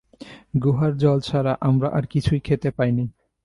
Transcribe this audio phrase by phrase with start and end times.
[0.63, 3.05] গুহার জল ছাড়া আমরা আর কিছুই খেতে পাইনি।